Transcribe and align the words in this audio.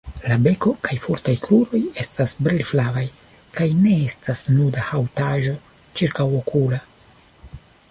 La 0.29 0.35
beko 0.45 0.71
kaj 0.87 0.95
fortaj 1.01 1.35
kruroj 1.43 1.81
estas 2.03 2.33
brilflavaj, 2.47 3.05
kaj 3.59 3.69
ne 3.83 3.93
estas 4.07 4.43
nuda 4.55 4.89
haŭtaĵo 4.89 5.55
ĉirkaŭokula. 6.01 6.83